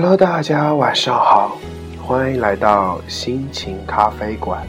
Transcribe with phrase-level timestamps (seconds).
[0.00, 1.58] Hello，大家晚上好，
[2.00, 4.64] 欢迎来到心情咖啡馆，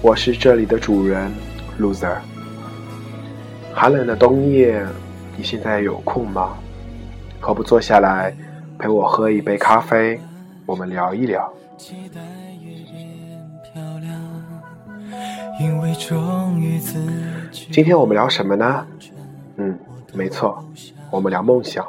[0.00, 1.30] 我是这里的主人
[1.78, 2.16] Loser。
[3.74, 4.82] 寒冷的冬夜，
[5.36, 6.56] 你现在有空吗？
[7.38, 8.34] 何不坐下来
[8.78, 10.18] 陪我喝一杯咖啡，
[10.64, 11.52] 我们聊一聊。
[17.70, 18.86] 今天我们聊什么呢？
[19.56, 19.78] 嗯，
[20.14, 20.64] 没错，
[21.10, 21.86] 我们聊梦想。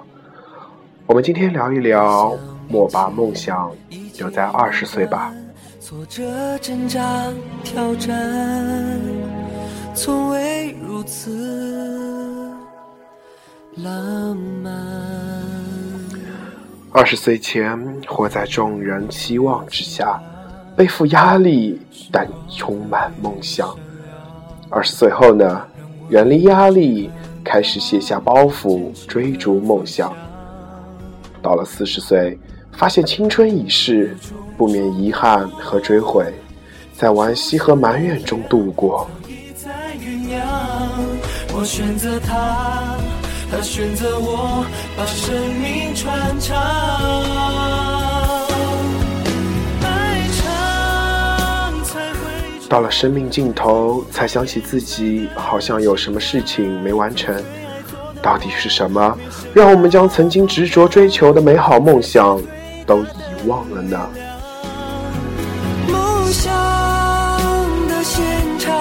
[1.10, 2.38] 我们今天聊一聊，
[2.68, 3.72] 莫把梦想
[4.20, 5.34] 留在二十岁吧。
[5.82, 7.26] 挫折、挣扎、
[7.64, 8.16] 挑战，
[9.96, 12.54] 从未如此
[13.78, 14.72] 浪漫。
[16.92, 17.76] 二十岁前，
[18.08, 20.22] 活在众人期望之下，
[20.76, 23.76] 背负压力，但充满梦想。
[24.70, 25.66] 二十岁后呢，
[26.10, 27.10] 远离压力，
[27.44, 30.14] 开始卸下包袱，追逐梦想。
[31.42, 32.38] 到了四十岁，
[32.72, 34.16] 发现青春已逝，
[34.58, 36.34] 不免遗憾和追悔，
[36.94, 39.10] 在惋惜和埋怨中度过。
[41.52, 42.98] 我选择他，
[43.52, 44.64] 他选择我，
[44.96, 46.56] 把生命传唱。
[52.70, 57.36] 到了生命尽头，才想起自己好像有什么事情没完成。
[58.22, 59.18] 到底是什么，
[59.54, 62.40] 让我们将曾经执着追求的美好梦想
[62.86, 63.98] 都遗忘了呢？
[65.88, 66.54] 梦想
[67.88, 68.22] 的现
[68.60, 68.76] 场，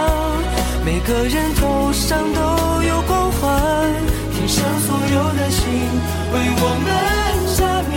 [0.85, 3.93] 每个人头上都有光环，
[4.35, 5.65] 天上所有的星
[6.33, 6.87] 为我们
[7.55, 7.59] 加
[7.89, 7.97] 冕，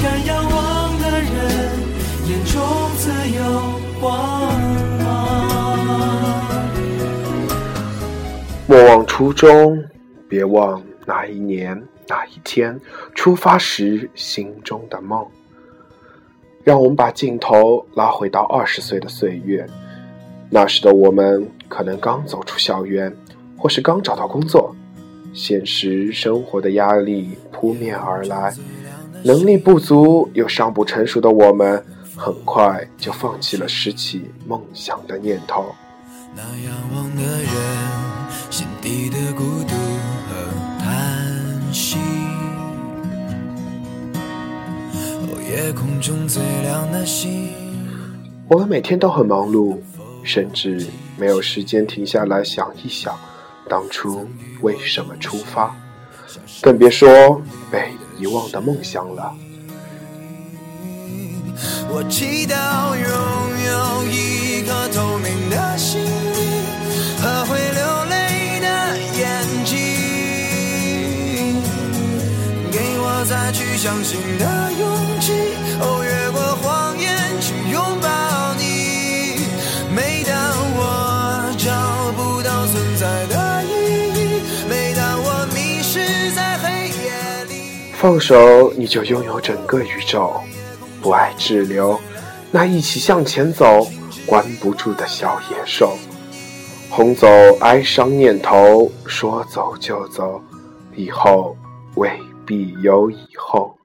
[0.00, 0.56] 敢仰望
[1.00, 1.30] 的人
[2.28, 2.54] 眼中
[2.96, 3.38] 自有
[4.00, 4.08] 光
[5.00, 5.06] 芒。
[8.66, 9.76] 莫忘初衷。
[10.30, 12.80] 别忘那一年那一天
[13.14, 15.26] 出发时心中的梦。
[16.62, 19.66] 让我们把镜头拉回到二十岁的岁月，
[20.48, 23.14] 那时的我们可能刚走出校园，
[23.56, 24.76] 或是刚找到工作，
[25.32, 28.54] 现实生活的压力扑面而来，
[29.24, 31.82] 能力不足又尚不成熟的我们，
[32.14, 35.64] 很快就放弃了拾起梦想的念头。
[36.36, 37.50] 那仰望的人，
[38.50, 39.79] 心底的孤独。
[45.50, 47.48] 夜空中最亮的星。
[48.46, 49.76] 我们每天都很忙碌，
[50.22, 50.86] 甚至
[51.18, 53.18] 没有时间停下来想一想，
[53.68, 54.28] 当初
[54.60, 55.74] 为什么出发，
[56.62, 59.34] 更别说被遗忘的梦想了。
[61.88, 63.59] 我祈祷拥有
[73.90, 74.46] 相信的
[74.78, 75.32] 勇气，
[75.80, 79.42] 哦，越过谎言去拥抱你。
[79.92, 80.32] 每当
[80.76, 90.40] 我找不到存在的意义，每当我迷失在黑夜里，放手你就拥有整个宇宙，
[91.02, 92.00] 不爱滞留，
[92.52, 93.88] 那一起向前走，
[94.24, 95.98] 关不住的小野兽。
[96.88, 97.26] 轰走
[97.58, 100.40] 哀伤念头，说走就走，
[100.94, 101.56] 以后
[101.96, 102.08] 未
[102.46, 103.76] 必有以后。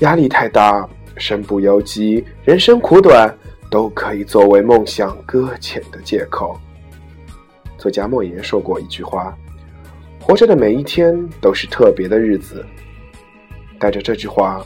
[0.00, 3.32] 压力太大，身不由己，人生苦短，
[3.70, 6.58] 都可以作为梦想搁浅的借口。
[7.78, 9.36] 作家莫言说过一句话。
[10.20, 12.64] 活着的每一天都是特别的日子，
[13.78, 14.64] 带着这句话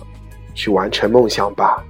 [0.55, 1.83] 去完成梦想吧。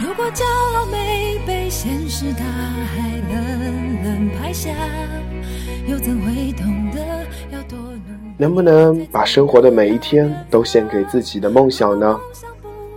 [0.00, 4.70] 如果骄傲没被现实大海冷冷拍下，
[5.86, 7.21] 又怎会懂得
[8.38, 12.18] 能不能把生活的每一天都献给自己的梦想呢？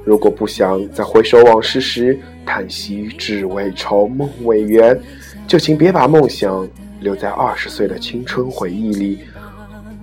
[0.03, 4.99] 如果不想在回首往事时叹息只为愁梦未圆，
[5.47, 6.67] 就请别把梦想
[6.99, 9.19] 留在二十岁的青春回忆里。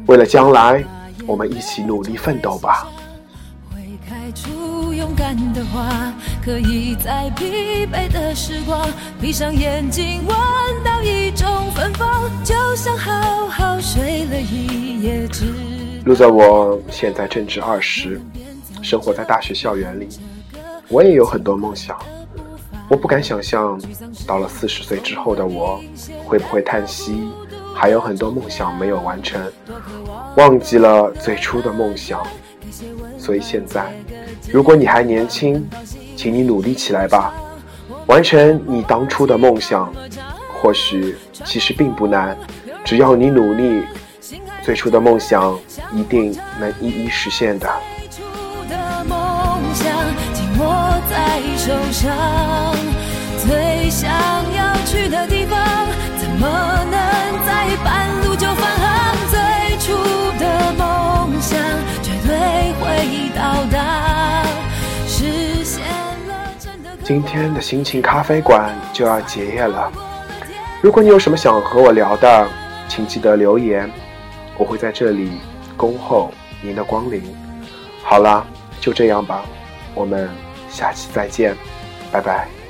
[0.06, 0.84] 为了将来，
[1.26, 2.88] 我们一起努力奋斗吧。
[3.72, 6.12] 会开出勇敢的花，
[6.44, 8.88] 可以在疲惫的时光，
[9.20, 10.36] 闭上眼睛闻
[10.84, 13.61] 到一种芬芳，就像好好。
[16.04, 18.20] 路在我现在正值二十。
[18.82, 20.08] 生活在大学校园里，
[20.88, 21.96] 我也有很多梦想。
[22.88, 23.80] 我不敢想象，
[24.26, 25.80] 到了四十岁之后的我，
[26.26, 27.28] 会不会叹息，
[27.72, 29.40] 还有很多梦想没有完成，
[30.36, 32.20] 忘记了最初的梦想。
[33.16, 33.92] 所以现在，
[34.50, 35.64] 如果你还年轻，
[36.16, 37.32] 请你努力起来吧，
[38.06, 39.94] 完成你当初的梦想。
[40.60, 42.36] 或许其实并不难，
[42.84, 43.84] 只要你努力，
[44.62, 45.58] 最初的梦想
[45.92, 47.68] 一定能一一实现的。
[47.98, 48.18] 最初
[48.70, 49.60] 的梦
[53.90, 54.10] 想
[54.54, 55.58] 要去的地方，
[56.18, 56.48] 怎么
[56.90, 56.92] 能
[57.46, 59.14] 在半路就返航？
[59.30, 59.92] 最初
[60.38, 61.58] 的梦想
[62.02, 64.42] 绝对会到达，
[65.06, 65.82] 实现
[66.26, 66.90] 了真的。
[67.04, 69.92] 今天的心情咖啡馆就要结业了，
[70.80, 72.48] 如果你有什么想和我聊的，
[72.88, 73.90] 请记得留言，
[74.62, 75.28] 我会在这里
[75.76, 76.32] 恭候
[76.62, 77.20] 您的光临。
[78.04, 78.46] 好啦，
[78.80, 79.44] 就这样吧，
[79.92, 80.30] 我们
[80.70, 81.56] 下期再见，
[82.12, 82.61] 拜拜。